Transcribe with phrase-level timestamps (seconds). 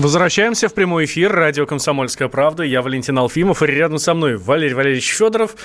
[0.00, 1.30] Возвращаемся в прямой эфир.
[1.30, 2.62] Радио «Комсомольская правда».
[2.62, 3.62] Я Валентин Алфимов.
[3.62, 5.56] И рядом со мной Валерий Валерьевич Федоров,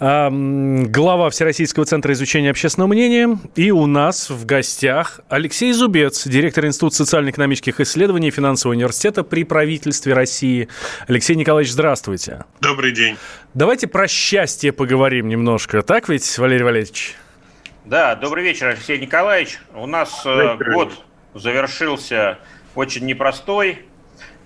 [0.00, 3.38] глава Всероссийского центра изучения общественного мнения.
[3.54, 10.14] И у нас в гостях Алексей Зубец, директор Института социально-экономических исследований Финансового университета при правительстве
[10.14, 10.68] России.
[11.06, 12.44] Алексей Николаевич, здравствуйте.
[12.60, 13.16] Добрый день.
[13.54, 15.82] Давайте про счастье поговорим немножко.
[15.82, 17.14] Так ведь, Валерий Валерьевич?
[17.84, 19.60] Да, добрый вечер, Алексей Николаевич.
[19.76, 20.92] У нас э, год
[21.34, 22.38] завершился
[22.76, 23.84] очень непростой,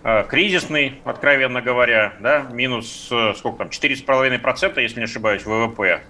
[0.03, 6.03] э, кризисный, откровенно говоря, да, минус, э, сколько там, 4,5%, если не ошибаюсь, ВВП,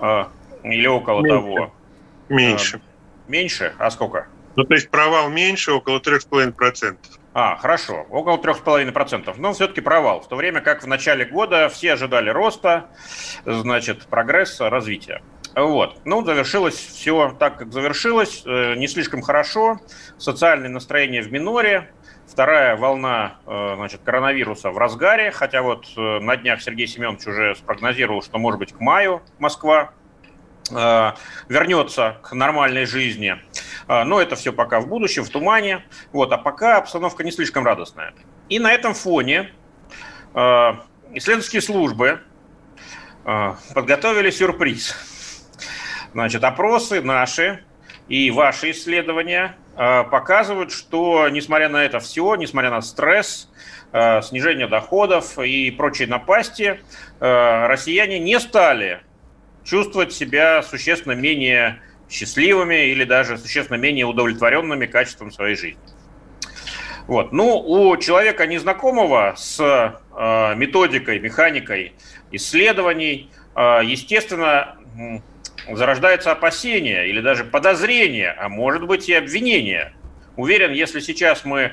[0.00, 0.24] э,
[0.64, 1.40] или около Меньше.
[1.40, 1.74] того.
[2.28, 2.80] Меньше.
[3.28, 3.74] Меньше?
[3.78, 4.26] А сколько?
[4.56, 6.96] Ну, то есть провал меньше, около 3,5%.
[7.32, 9.34] А, хорошо, около 3,5%.
[9.38, 10.20] Но все-таки провал.
[10.20, 12.86] В то время как в начале года все ожидали роста,
[13.44, 15.22] значит, прогресса, развития.
[15.54, 16.00] Вот.
[16.04, 18.42] Ну, завершилось все так, как завершилось.
[18.46, 19.80] Э, Не слишком хорошо.
[20.16, 21.92] Социальное настроение в миноре.
[22.26, 25.30] Вторая волна э, значит, коронавируса в разгаре.
[25.30, 29.92] Хотя вот э, на днях Сергей Семенович уже спрогнозировал, что, может быть, к маю Москва
[31.48, 33.36] вернется к нормальной жизни.
[33.88, 35.82] Но это все пока в будущем, в тумане.
[36.12, 36.30] Вот.
[36.30, 38.12] А пока обстановка не слишком радостная.
[38.50, 39.50] И на этом фоне
[40.34, 42.20] исследовательские службы
[43.24, 45.17] подготовили сюрприз.
[46.12, 47.62] Значит, опросы наши
[48.08, 53.50] и ваши исследования э, показывают, что, несмотря на это все, несмотря на стресс,
[53.92, 56.80] э, снижение доходов и прочие напасти,
[57.20, 59.00] э, россияне не стали
[59.64, 65.82] чувствовать себя существенно менее счастливыми или даже существенно менее удовлетворенными качеством своей жизни.
[67.06, 67.32] Вот.
[67.32, 71.92] Ну, у человека незнакомого с э, методикой, механикой
[72.30, 74.76] исследований, э, естественно,
[75.70, 79.92] зарождается опасение или даже подозрение, а может быть и обвинение.
[80.36, 81.72] Уверен, если сейчас мы э,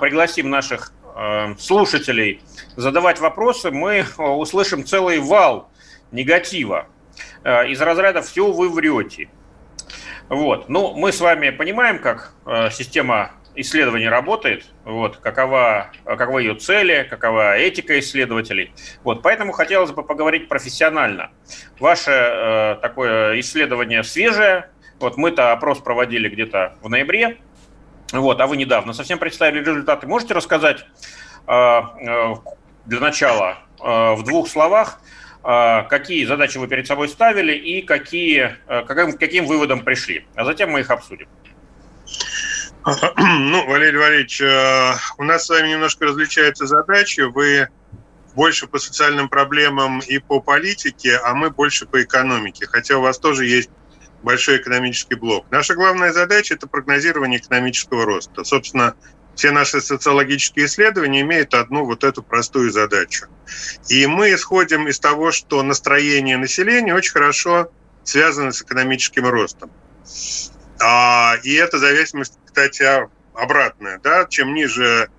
[0.00, 2.40] пригласим наших э, слушателей
[2.76, 5.70] задавать вопросы, мы э, услышим целый вал
[6.10, 6.86] негатива
[7.44, 9.28] э, из разряда «все вы врете».
[10.28, 10.68] Вот.
[10.68, 12.34] Ну, мы с вами понимаем, как
[12.70, 18.72] система исследований работает, вот, какова, какова ее цели, какова этика исследователей.
[19.02, 21.30] Вот, поэтому хотелось бы поговорить профессионально.
[21.78, 24.70] Ваше э, такое исследование свежее.
[24.98, 27.38] Вот мы-то опрос проводили где-то в ноябре,
[28.12, 30.06] вот, а вы недавно совсем представили результаты.
[30.06, 30.84] Можете рассказать
[31.46, 32.34] э, э,
[32.86, 35.00] для начала э, в двух словах,
[35.44, 40.26] э, какие задачи вы перед собой ставили и какие, э, каким, каким выводом пришли.
[40.34, 41.28] А затем мы их обсудим.
[43.16, 47.20] Ну, Валерий Валерьевич, э, у нас с вами немножко различаются задачи.
[47.20, 47.68] Вы
[48.34, 52.66] больше по социальным проблемам и по политике, а мы больше по экономике.
[52.66, 53.70] Хотя у вас тоже есть
[54.22, 55.46] большой экономический блок.
[55.50, 58.44] Наша главная задача– это прогнозирование экономического роста.
[58.44, 58.94] Собственно,
[59.34, 63.26] все наши социологические исследования имеют одну вот эту простую задачу.
[63.88, 67.70] И мы исходим из того, что настроение населения очень хорошо
[68.04, 69.70] связано с экономическим ростом.
[70.80, 72.84] А, и эта зависимость, кстати,
[73.34, 73.98] обратная.
[73.98, 74.26] Да?
[74.26, 75.10] Чем ниже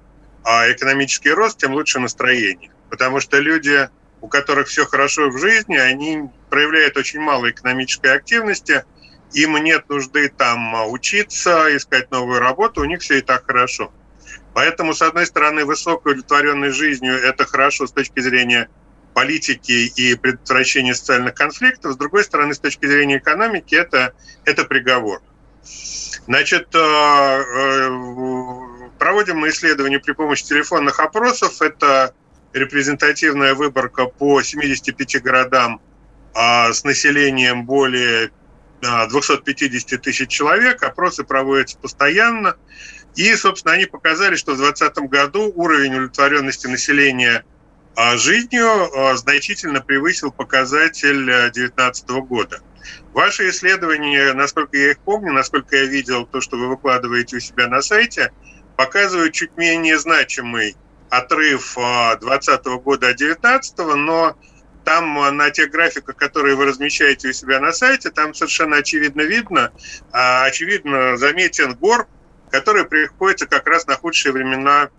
[0.43, 2.71] а, экономический рост, тем лучше настроение.
[2.89, 3.89] Потому что люди,
[4.21, 8.83] у которых все хорошо в жизни, они проявляют очень мало экономической активности,
[9.33, 13.93] им нет нужды там учиться, искать новую работу, у них все и так хорошо.
[14.53, 18.69] Поэтому, с одной стороны, высокая удовлетворенность жизнью– это хорошо с точки зрения
[19.13, 24.13] политики и предотвращения социальных конфликтов, с другой стороны, с точки зрения экономики, это,
[24.45, 25.21] это приговор.
[26.27, 26.69] Значит,
[28.99, 31.61] проводим мы исследования при помощи телефонных опросов.
[31.61, 32.13] Это
[32.53, 35.81] репрезентативная выборка по 75 городам
[36.35, 38.31] с населением более
[38.81, 40.83] 250 тысяч человек.
[40.83, 42.55] Опросы проводятся постоянно.
[43.15, 47.43] И, собственно, они показали, что в 2020 году уровень удовлетворенности населения
[48.15, 52.61] жизнью значительно превысил показатель 2019 года.
[53.13, 57.67] Ваши исследования, насколько я их помню, насколько я видел то, что вы выкладываете у себя
[57.67, 58.31] на сайте,
[58.77, 60.75] показывают чуть менее значимый
[61.09, 64.35] отрыв 2020 года от 2019, но
[64.83, 69.71] там на тех графиках, которые вы размещаете у себя на сайте, там совершенно очевидно видно,
[70.11, 72.07] очевидно заметен горб,
[72.49, 74.89] который приходится как раз на худшие времена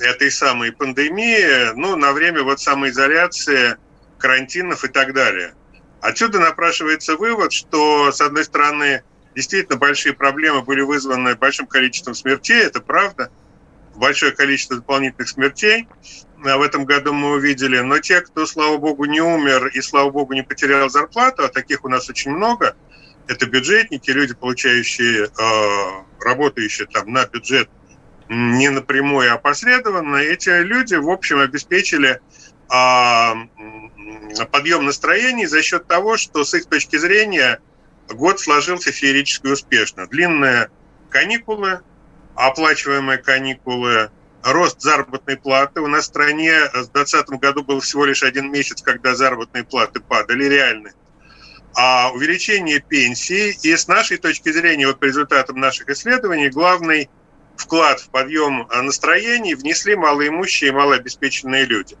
[0.00, 3.76] этой самой пандемии, ну, на время вот самоизоляции,
[4.18, 5.54] карантинов и так далее.
[6.00, 9.02] Отсюда напрашивается вывод, что, с одной стороны,
[9.34, 13.30] действительно большие проблемы были вызваны большим количеством смертей, это правда,
[13.94, 15.86] большое количество дополнительных смертей
[16.44, 20.10] а в этом году мы увидели, но те, кто, слава богу, не умер и, слава
[20.10, 22.76] богу, не потерял зарплату, а таких у нас очень много,
[23.26, 27.68] это бюджетники, люди, получающие, э, работающие там на бюджет
[28.28, 32.20] не напрямую, а опосредованно, эти люди, в общем, обеспечили
[34.46, 37.60] подъем настроений за счет того, что с их точки зрения
[38.08, 40.06] год сложился феерически успешно.
[40.06, 40.70] Длинные
[41.08, 41.80] каникулы,
[42.36, 44.10] оплачиваемые каникулы,
[44.42, 45.80] рост заработной платы.
[45.80, 50.00] У нас в стране в 2020 году был всего лишь один месяц, когда заработные платы
[50.00, 50.94] падали, реальные.
[51.74, 57.08] А увеличение пенсии, и с нашей точки зрения, вот по результатам наших исследований, главный
[57.56, 61.96] вклад в подъем настроений внесли малоимущие и малообеспеченные люди.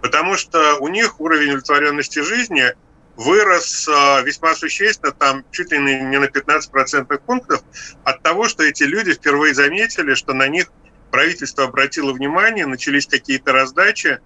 [0.00, 2.72] Потому что у них уровень удовлетворенности жизни–
[3.18, 7.62] вырос а, весьма существенно, там чуть ли не на 15 процентных пунктов,
[8.04, 10.70] от того, что эти люди впервые заметили, что на них
[11.10, 14.20] правительство обратило внимание, начались какие-то раздачи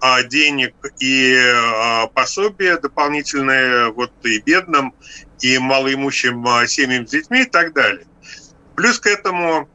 [0.00, 4.94] а, денег и а, пособия дополнительные вот и бедным,
[5.40, 8.06] и малоимущим семьям с детьми и так далее.
[8.76, 9.68] Плюс к этому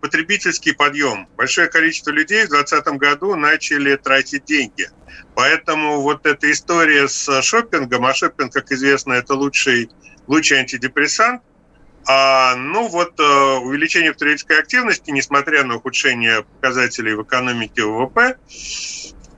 [0.00, 1.28] потребительский подъем.
[1.36, 4.88] Большое количество людей в 2020 году начали тратить деньги–
[5.34, 9.90] Поэтому вот эта история с шопингом, а шопинг, как известно, это лучший,
[10.26, 11.42] лучший антидепрессант,
[12.06, 18.36] а, ну вот э, увеличение потребительской активности, несмотря на ухудшение показателей в экономике ВВП,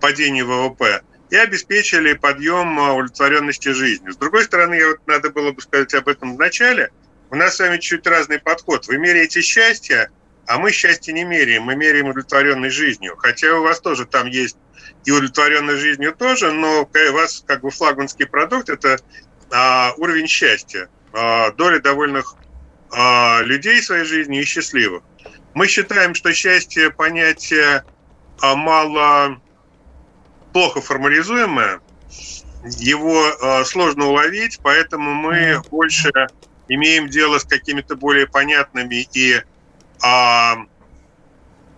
[0.01, 4.13] падение ВВП, и обеспечили подъем э, удовлетворенности жизнью.
[4.13, 6.91] С другой стороны, вот, надо было бы сказать об этом в начале,
[7.35, 8.87] у нас с вами чуть разный подход.
[8.87, 10.09] Вы меряете счастье,
[10.47, 13.17] а мы счастье не меряем, мы меряем удовлетворенной жизнью.
[13.19, 14.57] Хотя у вас тоже там есть
[15.05, 18.99] и удовлетворенной жизнью тоже, но у вас как бы флагманский продукт– это
[19.51, 22.37] а, уровень счастья, а, доля довольных
[22.93, 25.03] а, людей в своей жизни и счастливых.
[25.55, 27.83] Мы считаем, что счастье– понятие
[28.41, 29.41] а, мало
[30.53, 31.81] плохо формализуемое,
[32.79, 36.13] его а, сложно уловить, поэтому мы больше
[36.69, 39.43] имеем дело с какими-то более понятными и
[40.03, 40.67] а,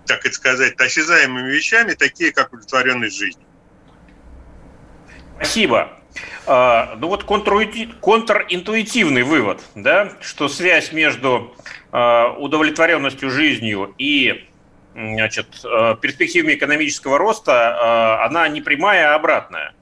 [0.07, 3.47] так это сказать, осязаемыми вещами, такие как удовлетворенность жизнью.
[5.37, 5.93] Спасибо.
[6.47, 11.55] А, ну вот контринтуитивный вывод, да, что связь между
[11.93, 14.49] а, удовлетворенностью жизнью и
[14.95, 19.75] значит, а, перспективами экономического роста, она не прямая, а обратная.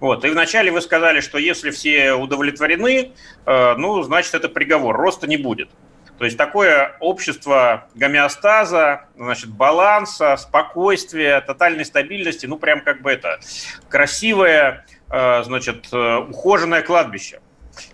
[0.00, 0.24] Вот.
[0.24, 3.12] И вначале вы сказали, что если все удовлетворены,
[3.46, 5.70] ну, значит, это приговор, роста не будет.
[6.18, 13.40] То есть такое общество гомеостаза, значит, баланса, спокойствия, тотальной стабильности, ну прям как бы это
[13.88, 17.40] красивое, э, значит, э, ухоженное кладбище,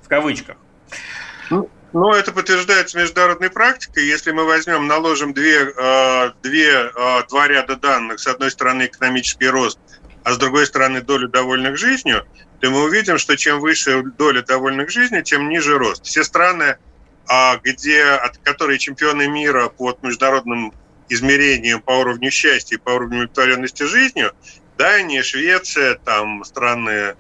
[0.03, 0.57] в кавычках.
[1.49, 4.05] Ну, ну, это подтверждается международной практикой.
[4.05, 6.93] Если мы возьмем, наложим две, э, две,
[7.31, 9.79] два ряда данных, с одной стороны экономический рост,
[10.25, 12.27] а с другой стороны долю довольных жизнью,
[12.61, 16.05] то мы увидим, что чем выше доля довольных жизнью, тем ниже рост.
[16.05, 16.77] Все страны
[17.33, 20.75] а где, от которой чемпионы мира по международным
[21.09, 24.33] измерениям по уровню счастья и по уровню удовлетворенности жизнью,
[24.77, 27.15] Дания, Швеция, там страны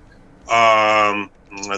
[0.49, 1.15] а,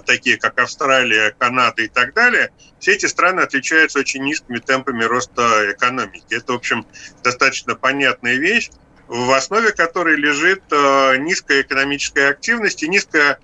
[0.06, 5.72] такие как Австралия, Канада и так далее, все эти страны отличаются очень низкими темпами роста
[5.72, 6.34] экономики.
[6.34, 6.86] Это, в общем,
[7.22, 8.70] достаточно понятная вещь,
[9.08, 13.38] в основе которой лежит а, низкая экономическая активность и низкая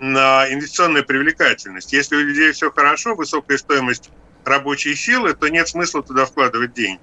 [0.00, 1.92] а, инвестиционная привлекательность.
[1.92, 4.10] Если у людей все хорошо, высокая стоимость
[4.44, 7.00] рабочей силы, то нет смысла туда вкладывать деньги.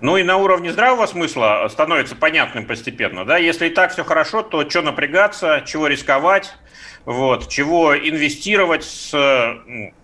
[0.00, 4.42] Ну и на уровне здравого смысла становится понятным постепенно, да, если и так все хорошо,
[4.42, 6.54] то что напрягаться, чего рисковать,
[7.04, 9.12] вот, чего инвестировать с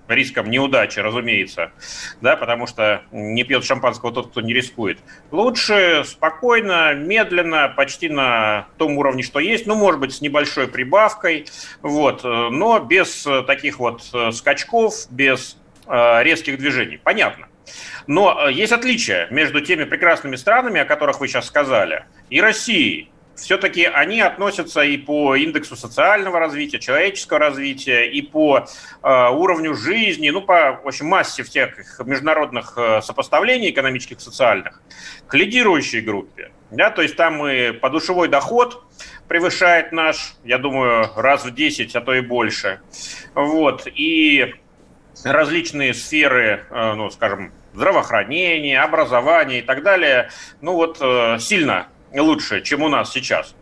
[0.09, 1.73] риском неудачи, разумеется,
[2.21, 4.99] да, потому что не пьет шампанского тот, кто не рискует.
[5.31, 11.47] Лучше спокойно, медленно, почти на том уровне, что есть, ну, может быть, с небольшой прибавкой,
[11.83, 15.57] вот, но без таких вот скачков, без
[15.89, 16.99] Э, резких движений.
[17.03, 17.47] Понятно.
[18.09, 23.11] Но э, есть отличие между теми прекрасными странами, о которых вы сейчас сказали, и Россией.
[23.37, 28.67] Все-таки они относятся и по индексу социального развития, человеческого развития, и по
[29.03, 34.81] э, уровню жизни, ну, по в общем, массе всех международных э, сопоставлений экономических, социальных,
[35.27, 36.51] к лидирующей группе.
[36.71, 38.83] Да, то есть там и подушевой доход
[39.29, 42.81] превышает наш, я думаю, раз в 10, а то и больше.
[43.35, 43.87] Вот.
[43.87, 44.55] И
[45.25, 50.31] различные сферы, э, ну, скажем, здравоохранение, образование и так далее,
[50.63, 51.89] ну вот э, сильно
[52.21, 53.55] лучше, чем у нас сейчас.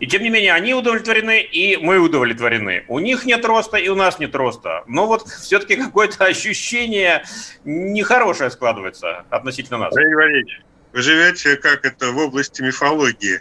[0.00, 2.84] И тем не менее, они удовлетворены, и мы удовлетворены.
[2.86, 4.84] У них нет роста, и у нас нет роста.
[4.86, 7.24] Но вот все-таки какое-то ощущение
[7.64, 9.94] нехорошее складывается относительно нас.
[9.94, 10.60] Валерий Валерьевич,
[10.92, 13.40] вы живете как это в области мифологии.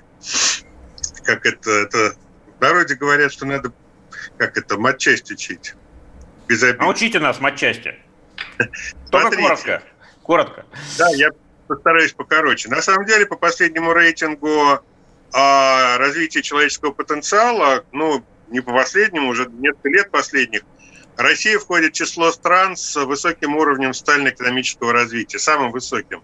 [1.23, 2.15] Как это, это
[2.57, 3.71] в народе говорят, что надо
[4.37, 5.75] как это матчастичать.
[6.47, 6.77] Без обид.
[6.79, 7.95] А учите нас матчасти.
[9.11, 9.83] Только коротко.
[10.23, 10.65] Коротко.
[10.97, 11.29] Да, я
[11.67, 12.69] постараюсь покороче.
[12.69, 14.79] На самом деле, по последнему рейтингу
[15.33, 20.62] а развития человеческого потенциала, ну, не по последнему, уже несколько лет последних,
[21.17, 26.21] Россия входит в число стран с высоким уровнем социально-экономического развития, самым высоким.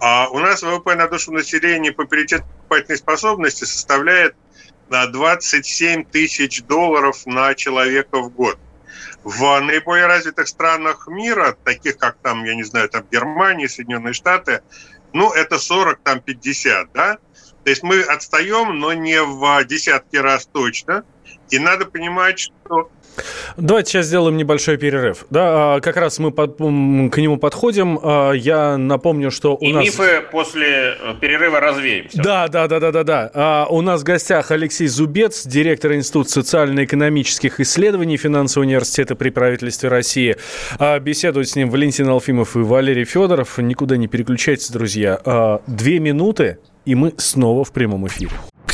[0.00, 4.34] А у нас ВВП на душу населения по паритету покупательной способности составляет
[4.88, 8.58] 27 тысяч долларов на человека в год.
[9.22, 14.62] В наиболее развитых странах мира, таких как там, я не знаю, там Германия, Соединенные Штаты,
[15.12, 17.18] ну, это 40, там 50, да?
[17.64, 21.04] То есть мы отстаем, но не в десятки раз точно.
[21.50, 22.90] И надо понимать, что
[23.56, 25.26] Давайте сейчас сделаем небольшой перерыв.
[25.30, 27.98] Да, а, как раз мы под, к нему подходим.
[28.02, 29.84] А, я напомню, что у И нас...
[29.84, 32.06] мифы после э, перерыва развеем.
[32.14, 33.30] Да, да, да, да, да, да.
[33.34, 39.88] А, у нас в гостях Алексей Зубец, директор Института социально-экономических исследований Финансового университета при правительстве
[39.88, 40.36] России.
[41.00, 43.58] Беседуют с ним Валентин Алфимов и Валерий Федоров.
[43.58, 45.60] Никуда не переключайтесь, друзья.
[45.66, 48.32] Две минуты, и мы снова в прямом эфире.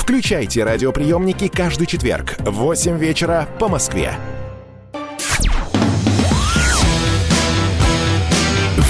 [0.00, 4.14] Включайте радиоприемники каждый четверг в 8 вечера по Москве.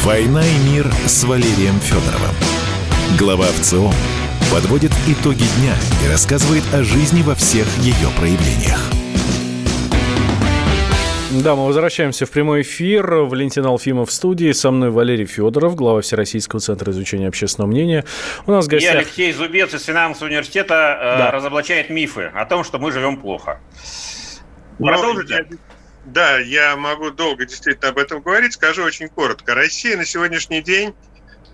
[0.04, 2.34] «Война и мир» с Валерием Федоровым.
[3.18, 3.92] Глава ВЦО
[4.52, 5.74] подводит итоги дня
[6.04, 8.99] и рассказывает о жизни во всех ее проявлениях.
[11.30, 13.06] Да, мы возвращаемся в прямой эфир.
[13.08, 14.50] Валентин Алфимов в студии.
[14.50, 18.04] Со мной Валерий Федоров, глава Всероссийского центра изучения общественного мнения.
[18.46, 18.94] У нас в гостях...
[18.94, 21.30] И Алексей Зубец из финансового университета э, да.
[21.30, 23.60] разоблачает мифы о том, что мы живем плохо.
[24.80, 25.46] Ну, Продолжите.
[25.48, 25.56] Я,
[26.04, 28.54] да, я могу долго действительно об этом говорить.
[28.54, 29.54] Скажу очень коротко.
[29.54, 30.94] Россия на сегодняшний день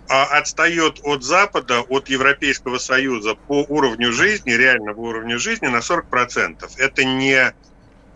[0.09, 6.65] а, отстает от Запада, от Европейского Союза по уровню жизни, реального уровня жизни на 40%.
[6.79, 7.53] Это не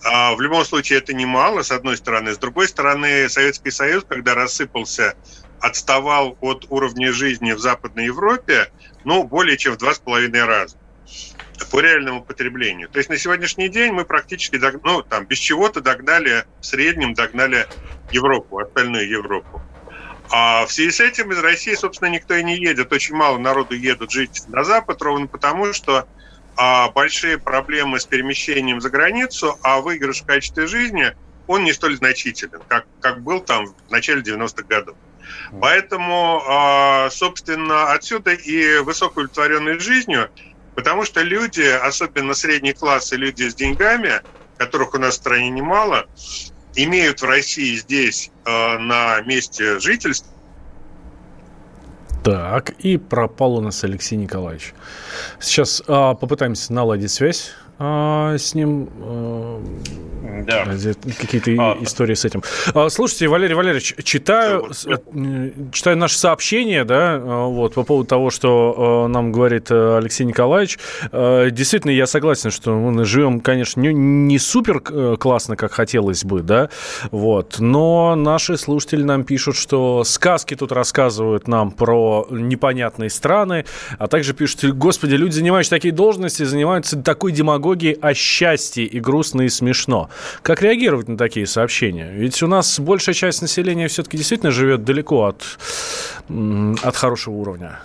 [0.04, 2.32] а в любом случае это немало, с одной стороны.
[2.32, 5.14] С другой стороны, Советский Союз, когда рассыпался,
[5.60, 8.70] отставал от уровня жизни в Западной Европе,
[9.04, 10.76] ну, более чем в два с половиной раза
[11.70, 12.88] по реальному потреблению.
[12.88, 17.66] То есть на сегодняшний день мы практически, ну, там, без чего-то догнали, в среднем догнали
[18.10, 19.60] Европу, остальную Европу.
[20.30, 22.92] А в связи с этим из России, собственно, никто и не едет.
[22.92, 26.06] Очень мало народу едут жить на Запад, ровно потому, что
[26.94, 31.14] большие проблемы с перемещением за границу, а выигрыш в качестве жизни,
[31.46, 34.96] он не столь значителен, как, как был там в начале 90-х годов.
[35.60, 40.30] Поэтому, а, собственно, отсюда и высокая удовлетворенность жизнью,
[40.74, 44.22] потому что люди, особенно средний класс и люди с деньгами,
[44.56, 46.06] которых у нас в стране немало,
[46.74, 50.30] имеют в России здесь а, на месте жительства
[52.22, 54.74] так, и пропал у нас Алексей Николаевич.
[55.38, 58.88] Сейчас а, попытаемся наладить связь а, с ним.
[59.00, 59.62] А,
[60.46, 60.66] Да.
[61.18, 62.42] Какие-то а, истории с этим.
[62.74, 68.30] А, слушайте, Валерий Валерьевич, читаю, э, читаю наше сообщение, да, а, вот, по поводу того,
[68.30, 70.78] что нам говорит э, Алексей Николаевич.
[71.12, 76.42] Действительно, я согласен, что мы живем, конечно, не, не супер э, классно, как хотелось бы,
[76.42, 76.70] да,
[77.10, 83.64] вот, но наши слушатели нам пишут, что сказки тут рассказывают нам про непонятные страны,
[83.98, 89.42] а также пишут, господи, люди, занимающие такие должности, занимаются такой демагогией о счастье и грустно
[89.42, 90.10] и смешно.
[90.42, 92.10] Как реагировать на такие сообщения?
[92.12, 95.58] Ведь у нас большая часть населения все-таки действительно живет далеко от,
[96.82, 97.80] от хорошего уровня.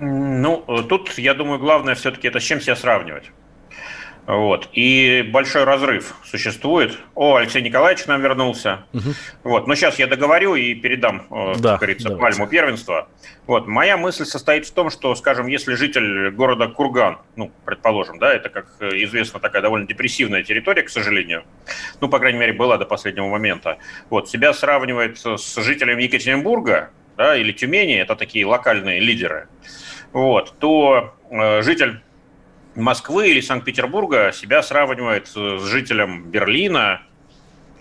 [0.00, 3.30] Ну, тут, я думаю, главное все-таки это с чем себя сравнивать.
[4.26, 4.68] Вот.
[4.72, 6.98] И большой разрыв существует.
[7.14, 8.84] О, Алексей Николаевич нам вернулся.
[8.92, 9.10] Угу.
[9.44, 9.66] Вот.
[9.68, 12.38] Но сейчас я договорю и передам, э, да, как говорится, давайте.
[12.38, 13.08] пальму первенства.
[13.46, 13.68] Вот.
[13.68, 18.48] Моя мысль состоит в том, что, скажем, если житель города Курган, ну, предположим, да, это,
[18.48, 21.44] как известно, такая довольно депрессивная территория, к сожалению,
[22.00, 23.78] ну, по крайней мере, была до последнего момента,
[24.10, 29.48] вот, себя сравнивает с жителем Екатеринбурга, да, или Тюмени, это такие локальные лидеры,
[30.12, 32.00] вот, то э, житель
[32.76, 35.34] Москвы или Санкт-Петербурга себя сравнивает с
[35.66, 37.02] жителем Берлина,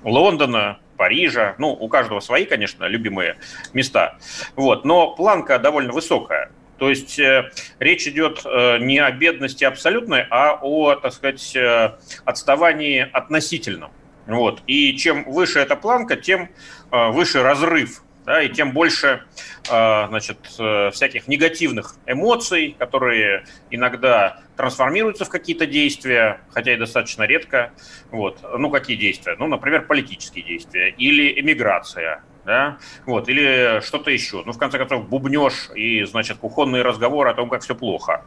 [0.03, 1.55] Лондона, Парижа.
[1.57, 3.35] Ну, у каждого свои, конечно, любимые
[3.73, 4.17] места.
[4.55, 4.85] Вот.
[4.85, 6.51] Но планка довольно высокая.
[6.77, 11.95] То есть э, речь идет э, не о бедности абсолютной, а о, так сказать, э,
[12.25, 13.91] отставании относительном.
[14.27, 14.61] Вот.
[14.67, 16.49] И чем выше эта планка, тем
[16.91, 19.23] э, выше разрыв да, и тем больше
[19.69, 27.23] а, значит, э, всяких негативных эмоций, которые иногда трансформируются в какие-то действия, хотя и достаточно
[27.23, 27.71] редко.
[28.11, 28.39] Вот.
[28.57, 29.35] Ну, какие действия?
[29.37, 34.43] Ну, например, политические действия или эмиграция, да, вот, или что-то еще.
[34.45, 38.23] Ну, в конце концов, бубнеж и, значит, кухонные разговоры о том, как все плохо.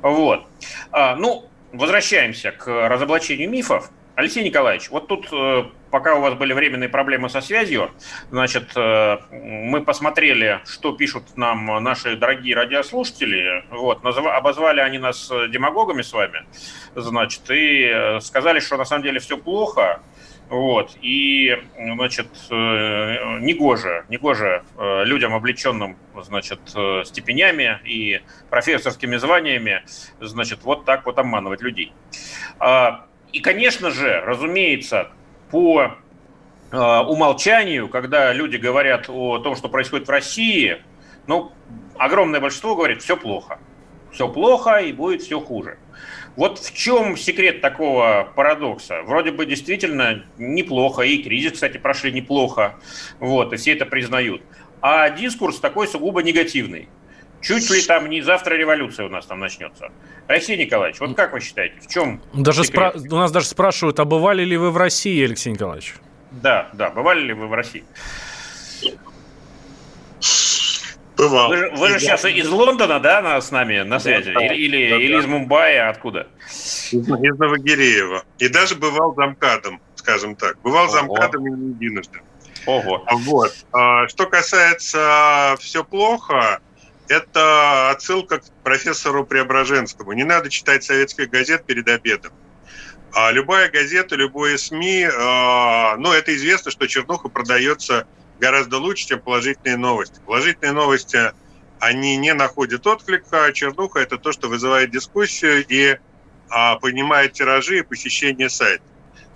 [0.00, 0.46] Вот.
[0.90, 3.90] А, ну, возвращаемся к разоблачению мифов.
[4.18, 7.92] Алексей Николаевич, вот тут, э, пока у вас были временные проблемы со связью,
[8.32, 13.64] значит, э, мы посмотрели, что пишут нам наши дорогие радиослушатели.
[13.70, 16.46] Вот, обозвали они нас демагогами с вами,
[16.96, 20.02] значит, и э, сказали, что на самом деле все плохо.
[20.48, 24.64] Вот, и, значит, негоже, негоже
[25.04, 26.60] людям, облеченным, значит,
[27.04, 29.84] степенями и профессорскими званиями,
[30.20, 31.92] значит, вот так вот обманывать людей.
[33.32, 35.10] И, конечно же, разумеется,
[35.50, 35.94] по
[36.70, 40.82] э, умолчанию, когда люди говорят о том, что происходит в России,
[41.26, 41.52] ну,
[41.96, 43.58] огромное большинство говорит, все плохо.
[44.12, 45.78] Все плохо и будет все хуже.
[46.36, 49.02] Вот в чем секрет такого парадокса?
[49.02, 52.76] Вроде бы действительно неплохо, и кризис, кстати, прошли неплохо,
[53.18, 54.42] вот, и все это признают.
[54.80, 56.88] А дискурс такой сугубо негативный.
[57.40, 59.90] Чуть ли там не завтра революция у нас там начнется.
[60.26, 64.04] Алексей Николаевич, вот как вы считаете, в чем даже спра- У нас даже спрашивают, а
[64.04, 65.94] бывали ли вы в России, Алексей Николаевич?
[66.30, 67.84] Да, да, бывали ли вы в России?
[71.16, 71.48] Бывал.
[71.48, 74.32] Вы, вы же сейчас из Лондона, да, на, с нами на связи?
[74.32, 76.28] Да, или, или, да, или из Мумбаи, откуда?
[76.46, 78.22] Из, из Новогиреева.
[78.38, 80.60] И даже бывал замкадом, скажем так.
[80.62, 80.92] Бывал Ого.
[80.92, 82.20] замкадом и не единожды.
[82.66, 83.04] Ого.
[83.10, 83.52] Вот.
[83.72, 86.60] А, что касается «все плохо»,
[87.08, 90.12] это отсылка к профессору Преображенскому.
[90.12, 92.32] Не надо читать советских газет перед обедом.
[93.12, 98.06] А любая газета, любое СМИ, э, ну, это известно, что чернуха продается
[98.38, 100.20] гораздо лучше, чем положительные новости.
[100.26, 101.32] Положительные новости,
[101.80, 105.98] они не находят отклика, а чернуха– это то, что вызывает дискуссию и э,
[106.80, 108.84] поднимает тиражи и посещение сайта.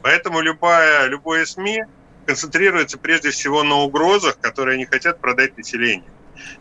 [0.02, 1.84] Поэтому любая, любое СМИ
[2.26, 6.12] концентрируется прежде всего на угрозах, которые они хотят продать населению.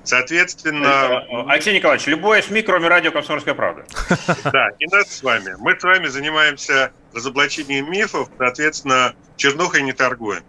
[0.04, 1.24] Соответственно...
[1.48, 3.86] Алексей Николаевич, любое СМИ, кроме радио «Комсомольская правда».
[4.52, 5.56] Да, и нас с вами.
[5.60, 10.44] Мы с вами занимаемся разоблачением мифов, соответственно, чернухой не торгуем.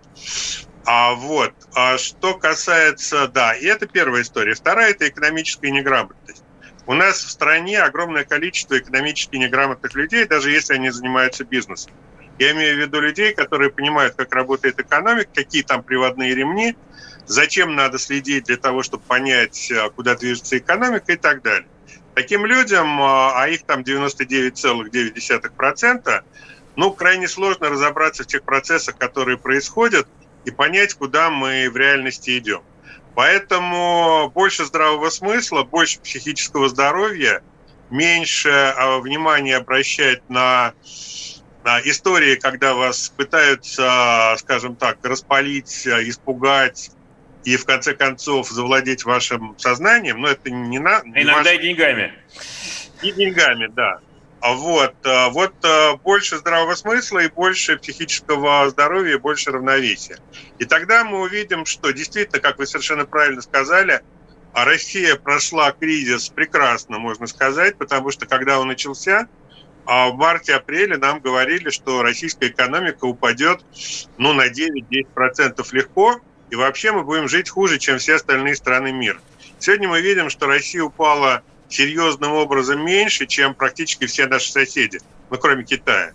[0.85, 4.55] А вот, а что касается, да, и это первая история.
[4.55, 6.43] Вторая– это экономическая неграмотность.
[6.87, 11.93] У нас в стране огромное количество экономически неграмотных людей, даже если они занимаются бизнесом.
[12.43, 16.75] Я имею в виду людей, которые понимают, как работает экономика, какие там приводные ремни,
[17.25, 21.69] зачем надо следить для того, чтобы понять, э, куда движется экономика и так далее.
[22.17, 26.25] Таким людям, э, а их там 99,9%,
[26.75, 30.09] ну, крайне сложно разобраться в тех процессах, которые происходят,
[30.45, 32.63] и понять, куда мы в реальности идем.
[33.15, 37.41] Поэтому больше здравого смысла, больше психического здоровья,
[37.91, 40.75] меньше э, внимания обращать на
[41.85, 46.91] истории, когда вас пытаются, скажем так, распалить, испугать,
[47.45, 51.03] и в конце концов завладеть вашим сознанием, но это не на...
[51.05, 51.55] Иногда ваш...
[51.55, 52.13] и деньгами.
[53.03, 54.01] И деньгами, да.
[54.41, 60.19] А вот, э, вот э, больше здравого смысла и больше психического здоровья, и больше равновесия.
[60.59, 64.03] И тогда мы увидим, что действительно, как вы совершенно правильно сказали,
[64.53, 69.29] Россия прошла кризис прекрасно, можно сказать, потому что когда он начался,
[69.85, 73.65] а в марте-апреле нам говорили, что российская экономика упадет
[74.19, 79.21] ну, на 9-10% легко, и вообще мы будем жить хуже, чем все остальные страны мира.
[79.59, 85.39] Сегодня мы видим, что Россия упала серьезным образом меньше, чем практически все наши соседи, ну,
[85.39, 86.13] кроме Китая.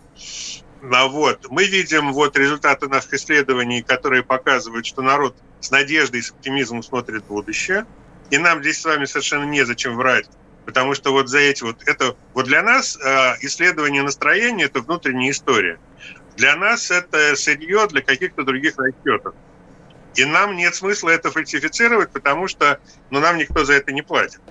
[0.92, 6.24] А вот, мы видим вот результаты наших исследований, которые показывают, что народ с надеждой и
[6.24, 7.86] с оптимизмом смотрит в будущее.
[8.30, 10.28] И нам здесь с вами совершенно незачем врать,
[10.68, 15.32] потому что вот за эти вот это вот для нас э, исследование настроения это внутренняя
[15.32, 15.80] история.
[16.36, 19.34] Для нас это сырье для каких-то других расчетов.
[20.16, 24.42] И нам нет смысла это фальсифицировать, потому что ну, нам никто за это не платит.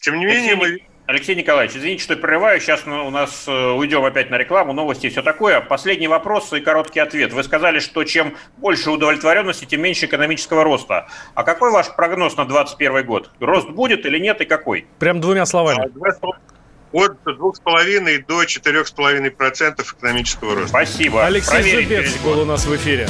[0.00, 0.78] Тем не менее, мы...
[1.06, 2.58] Алексей Николаевич, извините, что я прерываю.
[2.60, 5.60] Сейчас у нас э, уйдем опять на рекламу, новости и все такое.
[5.60, 7.34] Последний вопрос и короткий ответ.
[7.34, 11.08] Вы сказали, что чем больше удовлетворенности, тем меньше экономического роста.
[11.34, 13.30] А какой ваш прогноз на 2021 год?
[13.38, 14.86] Рост будет или нет и какой?
[14.98, 15.84] Прям двумя словами.
[15.84, 20.68] От 2,5 до 4,5% экономического роста.
[20.68, 21.26] Спасибо.
[21.26, 23.06] Алексей Проверить Зубец был у нас в эфире.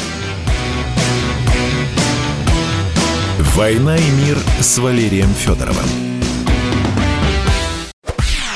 [3.54, 6.03] «Война и мир» с Валерием Федоровым.